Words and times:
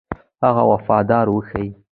هغه 0.43 0.63
وفاداري 0.71 1.31
وښيي. 1.33 1.69